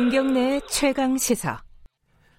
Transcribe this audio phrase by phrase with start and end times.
[0.00, 1.60] 김경래 최강 시사.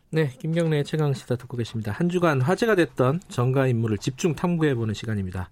[0.09, 1.91] 네, 김경래 최강 시사 듣고 계십니다.
[1.91, 5.51] 한 주간 화제가 됐던 정가 인물을 집중 탐구해보는 시간입니다.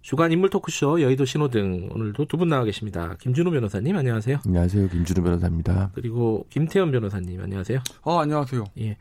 [0.00, 3.16] 주간 인물 토크쇼 여의도 신호등 오늘도 두 분 나와 계십니다.
[3.18, 4.38] 김준호 변호사님 안녕하세요.
[4.46, 5.90] 안녕하세요, 김준호 변호사입니다.
[5.92, 7.82] 그리고 김태현 변호사님 안녕하세요.
[8.02, 8.64] 어, 안녕하세요.
[8.78, 8.92] 예.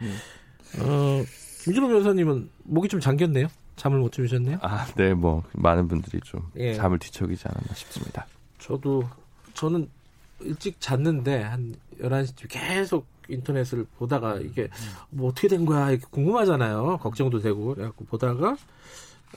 [0.79, 1.23] 어,
[1.65, 3.45] 김준호 변호사님은 목이 좀 잠겼네요.
[3.75, 4.57] 잠을 못 주무셨네요.
[4.63, 6.73] 아, 네, 뭐 많은 분들이 좀 예.
[6.73, 8.25] 잠을 뒤척이지 않았나 싶습니다.
[8.57, 9.03] 저도
[9.53, 9.87] 저는
[10.41, 14.69] 일찍 잤는데 한 11시쯤 계속 인터넷을 보다가 이게
[15.09, 16.97] 뭐 어떻게 된 거야 이렇게 궁금하잖아요.
[17.01, 18.57] 걱정도 되고 그래갖고 보다가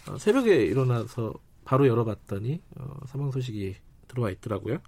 [0.09, 1.35] 어, 새벽에 일어나서
[1.65, 3.77] 바로 열어봤더니 어, 사망 소식이
[4.09, 4.79] 들어와 있더라고요.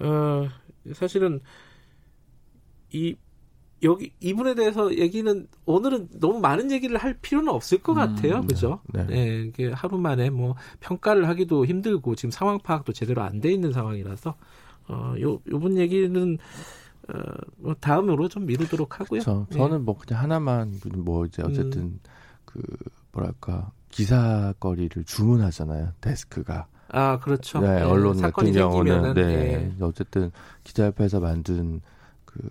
[0.00, 0.48] 어,
[0.94, 1.40] 사실은
[2.92, 3.16] 이
[3.82, 8.40] 여기 이분에 대해서 얘기는 오늘은 너무 많은 얘기를 할 필요는 없을 것 같아요.
[8.42, 8.80] 그죠?
[8.92, 9.04] 네.
[9.06, 13.72] 네, 이게 하루 만에 뭐 평가를 하기도 힘들고 지금 상황 파악도 제대로 안 돼 있는
[13.72, 14.34] 상황이라서
[14.88, 16.38] 어, 요 요번 얘기는
[17.08, 17.12] 어,
[17.56, 19.20] 뭐 다음으로 좀 미루도록 하고요.
[19.20, 19.56] 저, 네.
[19.56, 22.00] 저는 뭐 그냥 하나만 뭐 이제 어쨌든 음.
[22.44, 22.60] 그
[23.12, 25.90] 뭐랄까 기사거리를 주문하잖아요.
[26.00, 26.66] 데스크가.
[26.90, 27.60] 아 그렇죠.
[27.60, 29.22] 네, 네, 언론 같은 경우는 네,
[29.78, 29.84] 예.
[29.84, 30.30] 어쨌든
[30.64, 31.80] 기자협회에서 만든
[32.24, 32.48] 그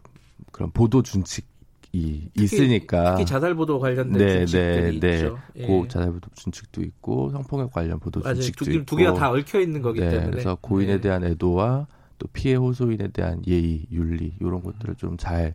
[0.51, 1.47] 그런 보도 준칙이
[1.91, 5.15] 특히- 있으니까 특히 자살 보도 관련된 네, 준칙들이 네, 네.
[5.15, 5.39] 있죠.
[5.55, 5.65] 예.
[5.65, 8.35] 고 자살 보도 준칙도 있고 성폭력 관련 보도 맞아요.
[8.35, 10.29] 준칙도 두, 있고 두 개가 다 얽혀 있는 거기 네, 때문에.
[10.31, 11.01] 그래서 고인에 네.
[11.01, 15.53] 대한 애도와 또 피해 호소인에 대한 예의, 윤리 이런 것들을 좀 잘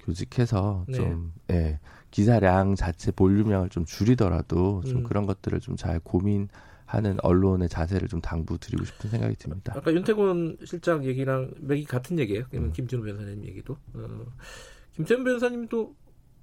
[0.00, 0.96] 교직해서 네.
[0.96, 1.78] 좀 예,
[2.10, 5.02] 기사량 자체 볼륨량을 좀 줄이더라도 좀 음.
[5.04, 6.48] 그런 것들을 좀 잘 고민
[6.86, 9.74] 하는 언론의 자세를 좀 당부드리고 싶은 생각이 듭니다.
[9.76, 12.46] 아까 윤태곤 실장 얘기랑 맥이 같은 얘기예요.
[12.54, 12.72] 음.
[12.72, 13.76] 김준호 변호사님 얘기도.
[13.94, 14.26] 어,
[14.94, 15.94] 김태현 변호사님도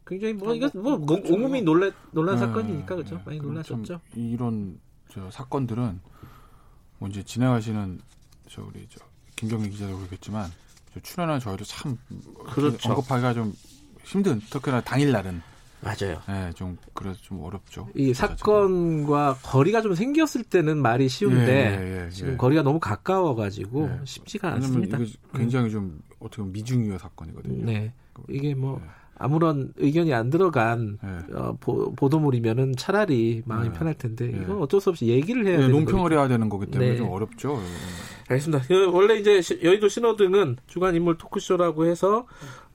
[0.05, 1.33] 굉장히 뭐 아, 이거 뭐, 뭐 그렇죠.
[1.33, 3.17] 온몸이 놀라 놀란 네, 사건이니까 그렇죠.
[3.17, 3.23] 네.
[3.25, 3.83] 많이 놀라셨죠.
[3.83, 5.99] 참 이런 저 사건들은
[6.99, 7.99] 뭐 이제 진행하시는
[8.47, 9.03] 저 우리 저
[9.38, 10.52] 김경희 기자도 그렇겠지만
[10.93, 11.98] 저 출연한 저희도 참
[12.49, 12.89] 그렇죠.
[12.89, 13.53] 언급하기가 좀
[14.03, 15.42] 힘든 특히나 당일 날은
[15.80, 16.21] 맞아요.
[16.30, 17.87] 예, 좀 그래서 좀 어렵죠.
[17.93, 22.37] 이 사건과 거리가 좀 생겼을 때는 말이 쉬운데 예, 예, 예, 지금 예.
[22.37, 23.99] 거리가 너무 가까워 가지고 네.
[24.03, 24.98] 쉽지가 왜냐면 않습니다.
[25.36, 27.64] 굉장히 좀 어떻게 보면 미중유의 사건이거든요.
[27.65, 27.93] 네,
[28.27, 28.87] 이게 뭐 예,
[29.20, 31.33] 아무런 의견이 안 들어간 예.
[31.33, 33.73] 어, 보, 보도물이면은 차라리 마음이 네.
[33.78, 34.39] 편할 텐데 네.
[34.44, 36.20] 이건 어쩔 수 없이 얘기를 해야 예, 되는 논평을 거니까.
[36.22, 36.98] 해야 되는 거기 때문에 네.
[36.98, 37.54] 좀 어렵죠.
[37.60, 38.33] 예.
[38.33, 38.66] 알겠습니다.
[38.67, 42.28] 그 원래 이제 시- 여의도 신호등은 주간 인물 토크쇼라고 해서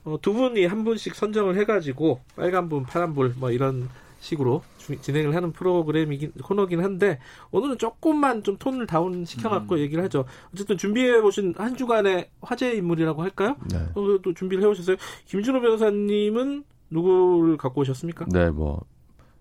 [0.03, 3.87] 어, 두 분이 한 분씩 선정을 해가지고 빨간불, 파란 불 뭐 이런
[4.23, 7.19] 식으로 주- 진행을 하는 프로그램이긴 코너긴 한데
[7.51, 10.23] 오늘은 조금만 좀 톤을 다운 시켜갖고 얘기를 하죠.
[10.53, 13.57] 어쨌든 준비해 보신 한 주간의 화제 인물이라고 할까요?
[13.71, 13.77] 네.
[13.79, 14.95] 어, 또 준비를 해오셨어요.
[15.25, 18.25] 김준호 변호사님은 누구를 갖고 오셨습니까?
[18.31, 18.81] 네, 뭐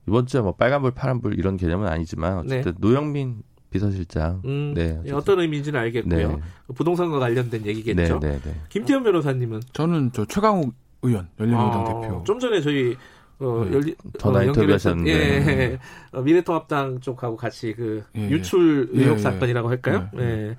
[0.08, 5.14] 이번 주에 뭐 빨간불, 파란불 이런 개념은 아니지만 어쨌든 노영민 비서실장 음, 네, 예, 어쨌든-
[5.14, 6.28] 어떤 의미인지는 알겠고요.
[6.28, 6.38] 네.
[6.74, 8.18] 부동산과 관련된 얘기겠죠.
[8.18, 8.54] 네, 네, 네.
[8.68, 12.22] 김태현 변호사님은 저는 저 최강욱 의원 열린우리당 아, 대표.
[12.24, 12.96] 좀 전에 저희
[13.42, 15.10] 어, 음, 열리, 전화 어, 인터뷰 연결해서- 하셨는데.
[15.10, 15.78] 예, 예.
[16.12, 18.30] 어, 미래통합당 쪽하고 같이 그 예, 예.
[18.30, 19.22] 유출 예, 의혹 예.
[19.22, 20.08] 사건이라고 할까요?
[20.18, 20.56] 예, 예.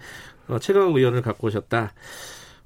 [0.47, 1.93] 어, 최강 의원을 갖고 오셨다.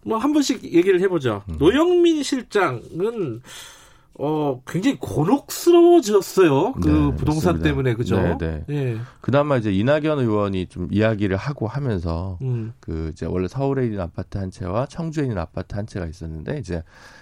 [0.03, 1.44] 뭐한 분씩 얘기를 해보죠.
[1.50, 1.55] 음.
[1.59, 3.41] 노영민 실장은
[4.19, 6.73] 어 굉장히 곤혹스러워졌어요.
[6.73, 7.63] 그 네, 부동산 맞습니다.
[7.63, 8.19] 때문에 그죠?
[8.19, 8.66] 네, 네.
[8.69, 8.97] 예.
[9.22, 12.73] 그나마 이제 이낙연 의원이 좀 이야기를 하고 하면서 음.
[12.79, 16.81] 그 이제 원래 서울에 있는 아파트 한 채와 청주에 있는 아파트 한 채가 있었는데 이제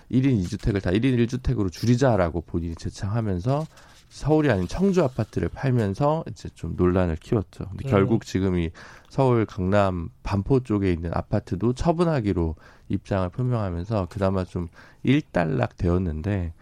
[0.09, 3.66] 1인 2주택을 다 1인 1주택으로 줄이자라고 본인이 제창하면서
[4.07, 7.66] 서울이 아닌 청주 아파트를 팔면서 이제 좀 논란을 키웠죠.
[7.67, 7.91] 근데 음.
[7.91, 8.72] 결국 지금 이
[9.09, 12.56] 서울 강남 반포 쪽에 있는 아파트도 처분하기로
[12.88, 14.69] 입장을 표명하면서 그나마 좀
[15.03, 16.53] 일단락 되었는데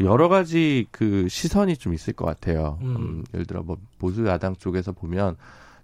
[0.00, 2.78] 여러 가지 그 시선이 좀 있을 것 같아요.
[2.82, 2.96] 음.
[2.96, 5.36] 음, 예를 들어 뭐 보수 야당 쪽에서 보면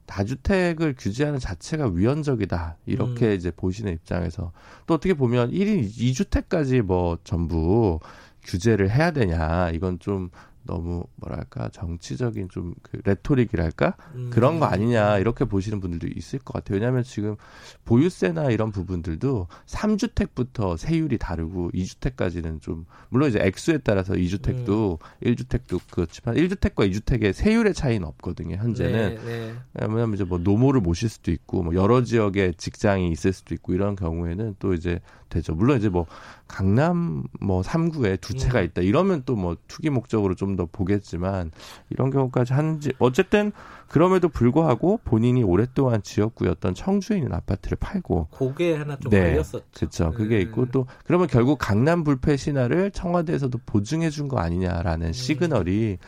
[0.06, 2.77] 다주택을 규제하는 자체가 위헌적이다.
[2.87, 3.33] 이렇게 음.
[3.33, 4.53] 이제 보시는 입장에서
[4.87, 8.00] 또 어떻게 보면 1인 2주택까지 뭐 전부
[8.43, 9.71] 규제를 해야 되냐.
[9.71, 10.31] 이건 좀
[10.65, 14.31] 너무 뭐랄까 정치적인 좀 그 레토릭이랄까 음.
[14.32, 16.76] 그런 거 아니냐 이렇게 보시는 분들도 있을 것 같아요.
[16.76, 17.37] 왜냐하면 지금
[17.85, 26.37] 보유세나 이런 부분들도 3주택부터 세율이 다르고 2주택까지는 좀 물론 이제 액수에 따라서 2주택도 1주택도 그렇지만
[26.37, 28.56] 1주택과 2주택의 세율의 차이는 없거든요.
[28.56, 29.55] 현재는 네, 네.
[29.75, 33.97] 왜냐하면 이제 뭐 노모를 모실 수도 있고 뭐 여러 지역에 직장이 있을 수도 있고 이런
[33.97, 35.55] 경우에는 또 이제 되죠.
[35.55, 36.06] 물론 이제 뭐
[36.47, 38.65] 강남 뭐 3구에 두 채가 음.
[38.65, 41.50] 있다 이러면 또 뭐 투기 목적으로 좀더 보겠지만
[41.90, 43.52] 이런 경우까지 하는지 어쨌든
[43.88, 49.62] 그럼에도 불구하고 본인이 오랫동안 지역구였던 청주에 있는 아파트를 팔고 고개 하나 좀 네, 걸렸었죠.
[49.75, 50.10] 그렇죠.
[50.12, 50.43] 그게 네.
[50.43, 55.12] 있고 또 그러면 결국 강남 불패 신화를 청와대에서도 보증해 준 거 아니냐라는 음.
[55.12, 55.99] 시그널이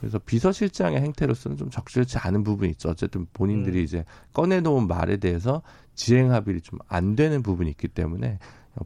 [0.00, 2.90] 그래서 비서실장의 행태로서는 좀 적절치 않은 부분이 있죠.
[2.90, 3.84] 어쨌든 본인들이 음.
[3.84, 5.62] 이제 꺼내놓은 말에 대해서
[5.94, 8.38] 지행 합의를 좀 안 되는 부분이 있기 때문에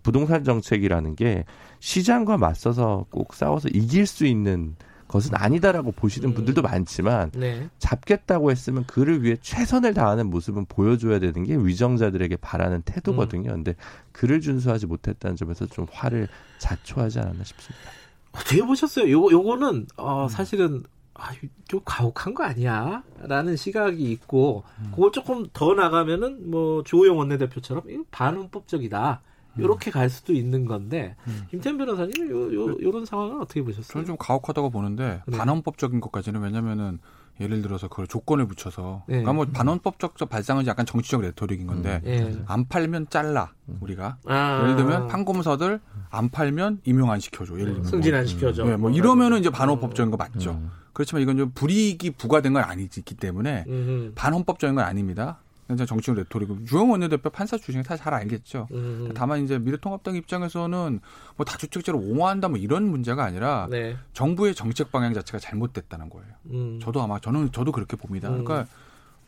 [0.02, 1.44] 부동산 정책이라는 게
[1.80, 4.76] 시장과 맞서서 꼭 싸워서 이길 수 있는
[5.10, 7.68] 것은 아니다라고 보시는 분들도 많지만 네.
[7.78, 13.50] 잡겠다고 했으면 그를 위해 최선을 다하는 모습은 보여줘야 되는 게 위정자들에게 바라는 태도거든요.
[13.50, 13.74] 근데
[14.12, 16.28] 그를 준수하지 못했다는 점에서 좀 화를
[16.58, 17.90] 자초하지 않았나 싶습니다.
[18.32, 19.10] 어떻게 보셨어요?
[19.10, 20.84] 요 요거는 어 사실은
[21.14, 21.32] 아,
[21.68, 23.02] 좀 가혹한 거 아니야?
[23.18, 29.20] 라는 시각이 있고, 그걸 조금 더 나가면은, 뭐, 주호영 원내대표처럼, 이거 반헌법적이다.
[29.58, 31.16] 요렇게 갈 수도 있는 건데,
[31.50, 33.92] 김태현 변호사님, 요, 요, 요런 상황은 어떻게 보셨어요?
[33.92, 35.36] 저는 좀 가혹하다고 보는데 네.
[35.36, 36.98] 반헌법적인 것까지는 왜냐면은
[37.40, 39.22] 예를 들어서 그걸 조건에 붙여서 네.
[39.22, 42.38] 그러니까 뭐 반헌법적 발상은 약간 정치적 레토릭인 건데 예.
[42.46, 44.60] 안 팔면 잘라 우리가 아.
[44.62, 45.80] 예를 들면 판검사들
[46.10, 48.64] 안 팔면 임용 안 시켜줘 예를 들면 승진 안 뭐, 시켜줘.
[48.64, 50.70] 네, 뭐 이러면은 이제 반헌법적인 거 맞죠 음.
[50.92, 55.38] 그렇지만 이건 좀 불이익이 부과된 건 아니기 때문에 음, 반헌법적인 건 아닙니다
[55.74, 61.00] 그냥 정치적 레토릭 주영 원내대표 판사 출신이 다 잘 알겠죠 음, 다만 이제 미래통합당 입장에서는
[61.36, 63.96] 뭐 다주택자를 옹호한다 뭐 이런 문제가 아니라 네.
[64.12, 66.28] 정부의 정책 방향 자체가 잘못됐다는 거예요.
[66.50, 66.78] 음.
[66.82, 68.28] 저도 아마 저는 저도 그렇게 봅니다.
[68.28, 68.44] 음.
[68.44, 68.70] 그러니까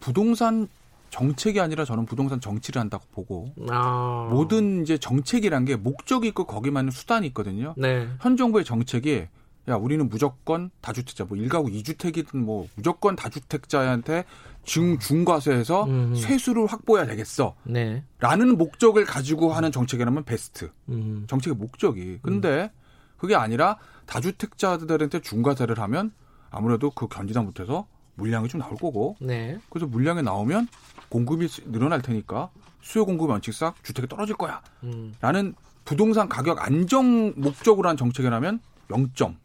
[0.00, 0.68] 부동산
[1.10, 4.28] 정책이 아니라 저는 부동산 정치를 한다고 보고 아.
[4.30, 7.74] 모든 이제 정책이란 게 목적이 있고 맞는 수단이 있거든요.
[7.76, 8.08] 네.
[8.20, 9.26] 현 정부의 정책이
[9.68, 14.24] 야 우리는 무조건 다주택자 뭐 일가구 이주택이든 뭐 무조건 다주택자한테
[14.64, 16.14] 중 중과세에서 음.
[16.16, 17.54] 세수를 확보해야 되겠어.
[17.64, 18.02] 네.
[18.18, 20.70] 라는 목적을 가지고 하는 정책이라면 베스트.
[20.88, 21.24] 음.
[21.28, 22.18] 정책의 목적이.
[22.22, 22.70] 근데
[23.16, 26.12] 그게 아니라 다주택자들한테 중과세를 하면
[26.50, 27.86] 아무래도 그 견디다 못해서
[28.16, 29.58] 물량이 좀 나올 거고 네.
[29.70, 30.68] 그래서 물량이 나오면
[31.08, 32.50] 공급이 늘어날 테니까
[32.80, 34.60] 수요 공급 원칙상 주택이 떨어질 거야.
[34.82, 35.14] 음.
[35.20, 35.54] 라는
[35.84, 39.36] 부동산 가격 안정 목적으로 한 정책이라면 0점.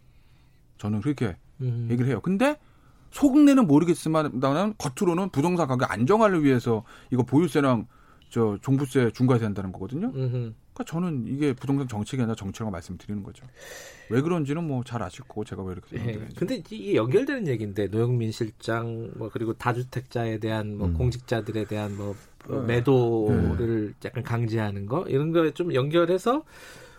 [0.77, 1.87] 저는 그렇게 음.
[1.91, 2.19] 얘기를 해요.
[2.21, 2.57] 근데
[3.11, 4.39] 속내는 모르겠지만
[4.77, 7.87] 겉으로는 부동산 가격 안정화를 위해서 이거 보유세랑
[8.29, 10.07] 저 종부세 중과세 한다는 거거든요.
[10.13, 10.53] 음흠.
[10.73, 13.45] 그러니까 저는 이게 부동산 정책이 아니라 정치라고 말씀드리는 거죠.
[14.09, 15.99] 왜 그런지는 뭐 잘 아실 거고 제가 왜 이렇게 예.
[15.99, 16.35] 설명드려야지.
[16.35, 20.93] 근데 이게 연결되는 얘기인데 노영민 실장 뭐 그리고 다주택자에 대한 뭐 음.
[20.93, 22.15] 공직자들에 대한 뭐
[22.49, 22.75] 어, 네.
[22.75, 26.43] 매도를 약간 강제하는 거 이런 거에 좀 연결해서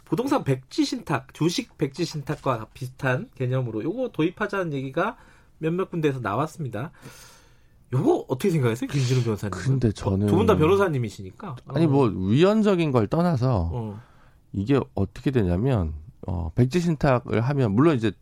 [0.08, 5.16] 부동산 백지 신탁, 주식 백지 신탁과 비슷한 개념으로 요거 도입하자는 얘기가
[5.58, 6.90] 몇몇 군데에서 나왔습니다.
[7.93, 9.50] 요거 어떻게 생각하세요, 김진우 변호사님?
[9.50, 11.56] 근데 저는 두 분 다 변호사님이시니까.
[11.69, 14.00] 아니 뭐 위헌적인 걸 떠나서 어.
[14.52, 15.94] 이게 어떻게 되냐면
[16.26, 18.12] 어 백지 신탁을 하면 물론 이제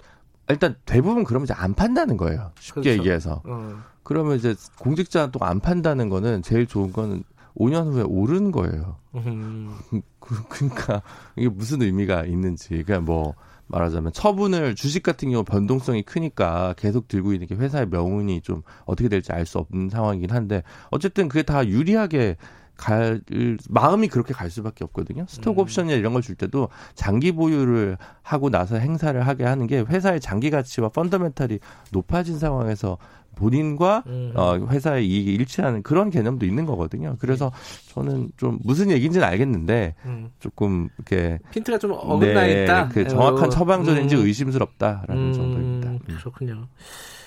[0.49, 2.53] 일단 대부분 그러면 이제 안 판다는 거예요.
[2.61, 2.99] 쉽게 그렇죠.
[2.99, 3.43] 얘기해서.
[3.45, 3.77] 어.
[4.05, 7.25] 그러면 이제 공직자 또안 판다는 거는 제일 좋은 거는
[7.57, 8.97] 5년 후에 오르는 거예요.
[9.15, 9.75] 음.
[10.21, 11.03] 그- 그러니까
[11.37, 12.69] 이게 무슨 의미가 있는지.
[12.69, 13.35] 그러니까 뭐
[13.69, 19.09] 말하자면 처분을 주식 같은 경우 변동성이 크니까 계속 들고 있는 게 회사의 명운이 좀 어떻게
[19.09, 22.37] 될지 알 수 없는 상황이긴 한데 어쨌든 그게 다 유리하게
[22.77, 23.21] 갈
[23.69, 25.25] 마음이 그렇게 갈 수밖에 없거든요.
[25.29, 25.63] 스톡 음.
[25.63, 30.51] 옵션이나 이런 걸 줄 때도 장기 보유를 하고 나서 행사를 하게 하는 게 회사의 장기
[30.51, 31.59] 가치와 펀더멘탈이
[31.93, 32.99] 높아진 상황에서
[33.37, 34.33] 본인과 음.
[34.35, 37.17] 어, 회사의 이익이 일치하는 그런 개념도 있는 거거든요.
[37.19, 37.53] 그래서
[37.89, 40.31] 저는 좀 무슨 얘기인지는 알겠는데 음.
[40.41, 42.89] 조금 이렇게 핀트가 좀 어긋나 있다.
[42.89, 44.23] 그 정확한 어, 처방전인지 음.
[44.27, 45.91] 의심스럽다라는 음, 정도입니다.
[45.91, 45.99] 음.
[46.19, 46.67] 그렇군요.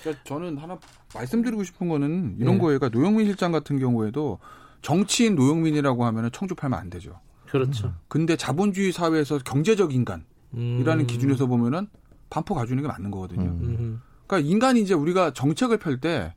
[0.02, 0.78] 그러니까 저는 하나
[1.14, 2.60] 말씀드리고 싶은 거는 이런 네.
[2.60, 2.78] 거예요.
[2.78, 4.38] 그러니까 노영민 실장 같은 경우에도
[4.82, 7.20] 정치인 노영민이라고 하면 청주 팔면 안 되죠.
[7.46, 7.94] 그렇죠.
[8.08, 11.06] 근데 자본주의 사회에서 경제적 인간이라는 음.
[11.06, 11.88] 기준에서 보면은
[12.30, 13.42] 반포 가주는 게 맞는 거거든요.
[13.42, 13.60] 음.
[13.62, 14.02] 음.
[14.26, 16.34] 그러니까 인간이 이제 우리가 정책을 펼 때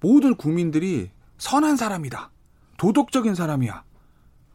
[0.00, 2.30] 모든 국민들이 선한 사람이다.
[2.76, 3.84] 도덕적인 사람이야.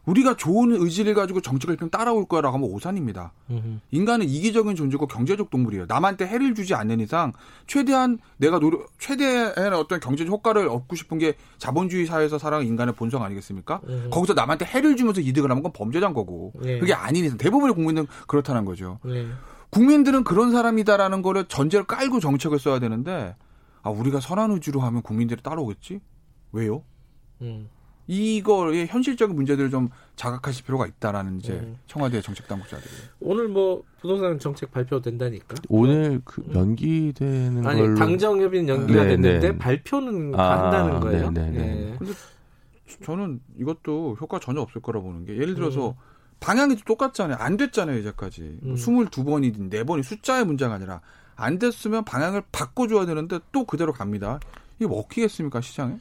[0.08, 3.32] 우리가 좋은 의지를 가지고 정책을 펴면 따라올 거라고 하면 오산입니다.
[3.50, 3.80] 음.
[3.90, 5.84] 인간은 이기적인 존재고 경제적 동물이에요.
[5.86, 7.34] 남한테 해를 주지 않는 이상
[7.66, 13.22] 최대한 내가 노력, 최대의 어떤 경제적 효과를 얻고 싶은 게 자본주의 사회에서 살아가는 인간의 본성
[13.22, 13.82] 아니겠습니까?
[13.86, 14.08] 음.
[14.10, 16.54] 거기서 남한테 해를 주면서 이득을 하는 건 범죄자인 거고.
[16.64, 16.78] 예.
[16.78, 18.98] 그게 아닌 이상 대부분의 국민은 그렇다는 거죠.
[19.04, 19.26] 네.
[19.70, 23.36] 국민들은 그런 사람이다라는 거를 전제를 깔고 정책을 써야 되는데
[23.82, 26.00] 아 우리가 선한 의지로 하면 국민들이 따라오겠지?
[26.52, 26.82] 왜요?
[27.42, 27.68] 음.
[28.08, 31.76] 이거의 현실적인 문제들을 좀 자각하실 필요가 있다라는 이제 음.
[31.86, 32.90] 청와대 정책 당국자들이.
[33.20, 35.56] 오늘 뭐 부동산 정책 발표된다니까.
[35.68, 39.58] 오늘 그 연기되는 아니 걸로 당정 협의는 연기가 네, 됐는데 네.
[39.58, 41.30] 발표는 아, 한다는 거예요.
[41.30, 41.98] 네, 네, 네.
[42.02, 42.08] 예.
[43.04, 45.94] 저는 이것도 효과 전혀 없을 거라 보는 게 예를 들어서 음.
[46.40, 47.36] 방향이 똑같잖아요.
[47.38, 48.58] 안 됐잖아요, 이제까지.
[48.62, 48.74] 음.
[48.74, 51.02] 22번이든 4번이 숫자의 문제가 아니라
[51.36, 54.40] 안 됐으면 방향을 바꿔줘야 되는데 또 그대로 갑니다.
[54.78, 55.96] 이게 먹히겠습니까, 시장에?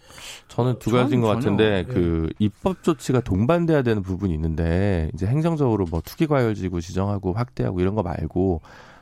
[0.48, 1.94] 저는 두 가지인 것 전혀, 같은데 예.
[1.94, 8.04] 그 입법 조치가 동반돼야 되는 부분이 있는데 이제 행정적으로 뭐 투기과열지구 지정하고 확대하고 이런 거
[8.04, 8.62] 말고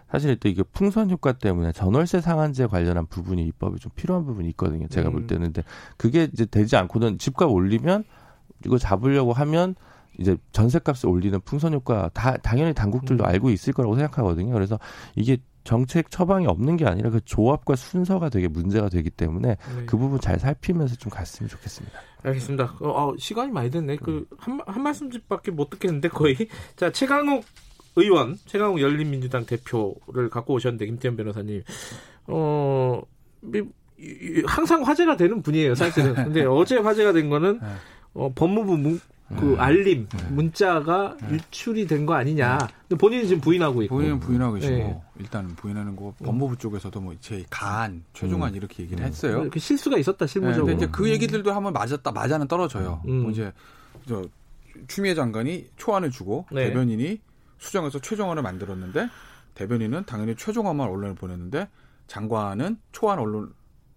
[0.09, 4.87] 사실 또 이게 풍선 효과 때문에 전월세 상한제 관련한 부분이 입법이 좀 필요한 부분이 있거든요.
[4.87, 5.13] 제가 음.
[5.13, 5.63] 볼 때는 근데
[5.97, 8.05] 그게 이제 되지 않고는 집값 올리면
[8.65, 9.75] 이거 잡으려고 하면
[10.17, 13.27] 이제 전세값을 올리는 풍선 효과 다 당연히 당국들도 음.
[13.27, 14.53] 알고 있을 거라고 생각하거든요.
[14.53, 14.79] 그래서
[15.15, 19.85] 이게 정책 처방이 없는 게 아니라 그 조합과 순서가 되게 문제가 되기 때문에 네.
[19.87, 21.99] 그 부분 잘 살피면서 좀 갔으면 좋겠습니다.
[22.23, 22.75] 알겠습니다.
[22.79, 23.97] 어, 어, 시간이 많이 됐네.
[23.97, 26.35] 그, 한, 한 말씀밖에 못 듣겠는데, 거의.
[26.77, 27.43] 자, 최강욱
[27.95, 31.63] 의원, 최강욱 열린민주당 대표를 갖고 오셨는데, 김태현 변호사님.
[32.27, 33.01] 어,
[34.45, 36.13] 항상 화제가 되는 분이에요, 사실은.
[36.13, 37.67] 근데 어제 화제가 된 거는, 네.
[38.13, 39.55] 어, 법무부 문, 그 네.
[39.57, 42.59] 알림, 문자가 유출이 된 거 아니냐.
[42.87, 43.95] 근데 본인이 지금 부인하고 있고.
[43.95, 45.01] 부인은 부인하고 계시고 네.
[45.19, 49.49] 일단 부인하는 거 법무부 쪽에서도 뭐제간 최종안 이렇게 얘기를 했어요.
[49.49, 50.67] 그 실수가 있었다, 네, 실무적으로.
[50.67, 53.01] 근데 이제 그 얘기들도 한번 맞았다 맞아는 떨어져요.
[53.07, 53.23] 음.
[53.23, 53.51] 뭐 이제
[54.07, 54.23] 저
[54.87, 56.67] 추미애 장관이 초안을 주고 네.
[56.67, 57.19] 대변인이
[57.57, 59.09] 수정해서 최종안을 만들었는데
[59.55, 61.67] 대변인은 당연히 최종안만 언론에 보냈는데
[62.05, 63.53] 장관은 초안 언론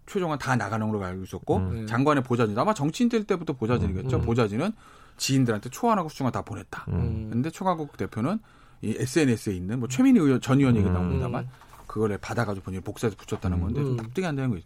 [0.06, 1.86] 최종안 다 나가는 걸로 알고 있었고 음.
[1.86, 4.16] 장관의 보좌진 아마 정치인들 때부터 보좌진이겠죠.
[4.16, 4.22] 음.
[4.22, 4.72] 보좌진은
[5.18, 6.86] 지인들한테 초안하고 수정안 다 보냈다.
[6.88, 7.28] 음.
[7.30, 8.38] 근데 초강국 대표는
[8.80, 10.94] 이 SNS에 있는 뭐 최민희 의원 전 의원 얘기 음.
[10.94, 11.48] 나옵니다만
[11.86, 13.96] 그걸 받아가지고 본인이 복사해서 붙였다는 건데 좀 음.
[13.96, 14.60] 납득이 안 되는 거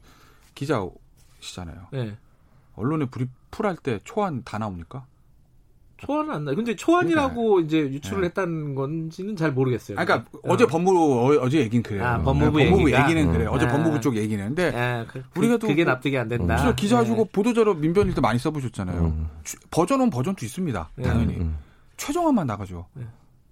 [0.54, 1.88] 기자시잖아요.
[1.92, 2.16] 네.
[2.76, 5.06] 언론에 브리프할 때 초안 다 나옵니까?
[6.06, 6.54] 초안은 안 나.
[6.54, 8.26] 근데 초안이라고 이제 유출을 네.
[8.26, 9.96] 했다는 건지는 잘 모르겠어요.
[9.98, 10.52] 아, 그러니까 어.
[10.52, 12.04] 어제 법무부 어, 제 얘기는 그래요.
[12.04, 12.92] 아, 법무부 네, 법무부?
[12.92, 13.50] 얘기는 그래요.
[13.52, 13.68] 어제 아.
[13.70, 14.44] 법무부 쪽 얘기는.
[14.44, 16.56] 근데 아, 그, 우리가 그, 또 그게 뭐- 납득이 안 된다.
[16.56, 17.06] 진짜 기사 네.
[17.06, 19.00] 주고 보도자료 민변일 때 많이 써보셨잖아요.
[19.00, 19.28] 음.
[19.44, 20.90] 주- 버전은 버전도 있습니다.
[20.96, 21.02] 네.
[21.04, 21.56] 당연히 음.
[21.96, 22.86] 최종안만 나가죠.
[22.94, 23.04] 네.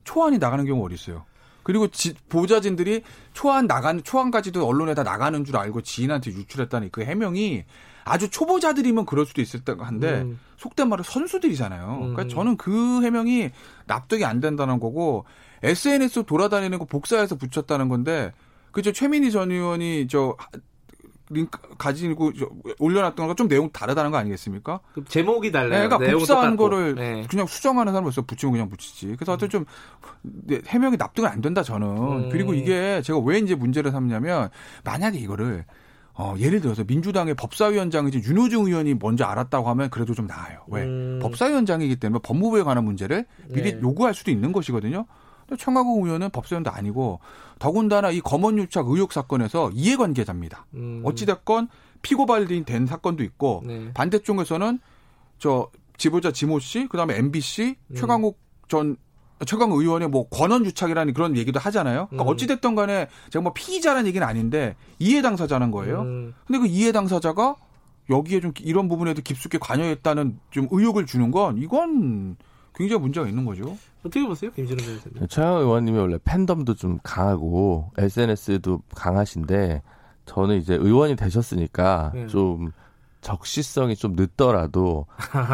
[0.05, 1.25] 초안이 나가는 경우 어디 있어요?
[1.63, 3.03] 그리고 지- 보좌진들이
[3.33, 7.65] 초안 나가는 초안까지도 언론에다 나가는 줄 알고 지인한테 유출했다는 그 해명이
[8.11, 10.39] 아주 초보자들이면 그럴 수도 있을 때 한데 음.
[10.57, 11.97] 속된 말로 선수들이잖아요.
[12.01, 12.29] 그러니까 음.
[12.29, 13.51] 저는 그 해명이
[13.87, 15.25] 납득이 안 된다는 거고
[15.63, 18.33] SNS 돌아다니는 거 복사해서 붙였다는 건데
[18.73, 20.49] 그저 최민희 전 의원이 저 하-
[21.33, 22.49] 링크 가지고 저
[22.81, 24.81] 올려놨던 거가 좀 내용 다르다는 거 아니겠습니까?
[24.95, 25.89] 그 제목이 네, 달라요.
[25.89, 26.57] 그러니까 내용은 복사한.
[26.57, 27.25] 거를 네.
[27.31, 29.15] 그냥 수정하는 사람으로서 붙이면 그냥 붙이지.
[29.17, 29.65] 그래서 하여튼 좀
[30.23, 31.87] 네, 해명이 납득은 안 된다 저는.
[31.87, 32.29] 음.
[32.31, 34.51] 그리고 이게 제가 왜 이제 문제를 삼냐면
[34.83, 35.65] 만약에 이거를
[36.21, 40.61] 어, 예를 들어서 민주당의 법사위원장이 윤호중 의원이 먼저 알았다고 하면 그래도 좀 나아요.
[40.69, 40.83] 왜?
[40.83, 41.19] 음.
[41.23, 43.81] 법사위원장이기 때문에 법무부에 관한 문제를 미리 네.
[43.81, 45.07] 요구할 수도 있는 것이거든요.
[45.59, 47.21] 청하국 의원은 법사위원도 아니고
[47.59, 50.67] 더군다나 이 검언유착 의혹 사건에서 이해관계자입니다.
[50.75, 51.01] 음.
[51.05, 51.69] 어찌됐건
[52.03, 53.91] 피고발인 된 사건도 있고 네.
[53.95, 54.79] 반대쪽에서는
[55.39, 57.95] 저 지보자 지모 씨, 그다음에 MBC 음.
[57.97, 58.97] 최강욱 전
[59.47, 62.07] 최강욱 의원의 뭐 권한 유착이라는 그런 얘기도 하잖아요.
[62.11, 62.29] 그러니까 음.
[62.33, 66.03] 어찌 됐던 간에 제가 뭐 피의자라는 얘기는 아닌데 이해 당사자는 거예요.
[66.03, 66.35] 음.
[66.47, 67.57] 근데 그 이해 당사자가
[68.11, 72.37] 여기에 좀 이런 부분에도 깊숙이 관여했다는 좀 의혹을 주는 건 이건
[72.75, 73.77] 굉장히 문제가 있는 거죠.
[74.01, 75.27] 어떻게 보세요, 김진우 변호사님?
[75.29, 79.83] 최강 의원님이 원래 팬덤도 좀 강하고 SNS도 강하신데
[80.27, 82.27] 저는 이제 의원이 되셨으니까 네.
[82.27, 82.73] 좀
[83.21, 85.07] 적시성이 좀 늦더라도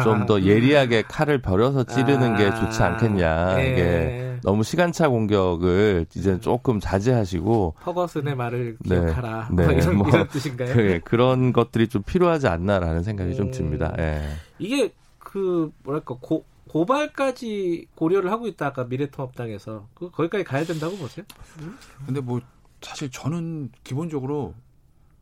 [0.03, 3.59] 좀 더 예리하게 칼을 벼려서 찌르는 게 좋지 않겠냐.
[3.59, 3.71] 예.
[3.71, 8.99] 이게 너무 시간차 공격을 이제 조금 자제하시고 퍼거슨의 말을 네.
[9.01, 9.49] 기억하라.
[9.51, 9.63] 네.
[9.65, 10.73] 뭐 이런, 뭐 이런 뜻인가요?
[10.73, 13.51] 그, 그런 것들이 좀 필요하지 않나라는 생각이 좀 음.
[13.51, 13.93] 듭니다.
[13.99, 14.21] 예.
[14.59, 21.25] 이게 그 뭐랄까 고, 고발까지 고려를 하고 있다 아까 미래통합당에서 그 거기까지 가야 된다고 보세요?
[22.05, 22.41] 근데 뭐
[22.81, 24.53] 사실 저는 기본적으로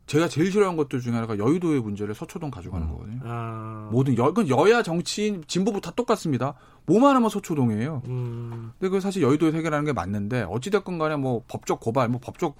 [0.06, 3.20] 제가 제일 싫어하는 것들 중에 하나가 여의도의 문제를 서초동 가져가는 거거든요.
[3.24, 6.54] 아, 모든 여, 그건 여야 정치인 진보부 다 똑같습니다.
[6.86, 8.02] 뭐만 하면 서초동이에요.
[8.06, 12.56] 음, 근데 그 사실 여의도에서 해결하는 게 맞는데 어찌됐건 간에 뭐 법적 고발, 뭐 법적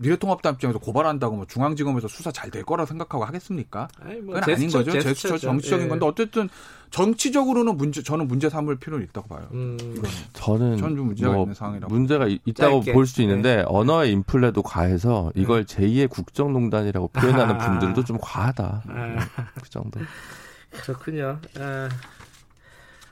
[0.00, 3.86] 미래통합당 입장에서 고발한다고 뭐 중앙지검에서 수사 잘 될 거라 생각하고 하겠습니까?
[4.00, 4.90] 아니 뭐 그건 아닌 제스처, 거죠.
[4.92, 5.38] 제스처 제스처죠.
[5.46, 5.88] 정치적인 예.
[5.90, 6.48] 건데 어쨌든
[6.90, 9.46] 정치적으로는 문제 저는 문제 삼을 필요는 있다고 봐요.
[9.52, 10.10] 음, 이거는.
[10.32, 11.92] 저는 전좀 문제가 뭐 있는 상황이라고.
[11.94, 12.80] 문제가 이- 있다고.
[12.80, 13.64] 볼 수 있는데 네.
[13.66, 17.58] 언어의 인플레도 과해서 이걸 제2의 국정농단이라고 표현하는 아.
[17.58, 18.82] 분들도 좀 과하다.
[18.88, 19.16] 아.
[19.62, 20.00] 그 정도.
[20.70, 21.38] 그렇군요.
[21.58, 21.88] 아,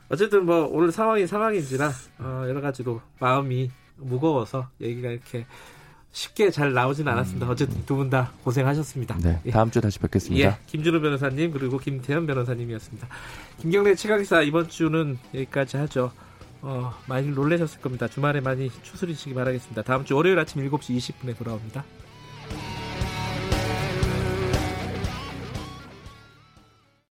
[0.08, 1.90] 어쨌든 뭐 오늘 상황이 상황인지라
[2.20, 5.44] 어, 여러 가지로 마음이 무거워서 얘기가 이렇게
[6.12, 7.48] 쉽게 잘 나오진 않았습니다.
[7.48, 9.18] 어쨌든 두 분 다 고생하셨습니다.
[9.22, 9.50] 네, 예.
[9.50, 10.48] 다음 주에 다시 뵙겠습니다.
[10.48, 13.06] 예, 김준호 변호사님 그리고 김태현 변호사님이었습니다.
[13.60, 16.10] 김경래 최강기사 이번 주는 여기까지 하죠.
[16.62, 18.08] 어, 많이 놀라셨을 겁니다.
[18.08, 19.82] 주말에 많이 추스리시기 바라겠습니다.
[19.82, 21.84] 다음 주 월요일 아침 7시 20분에 돌아옵니다.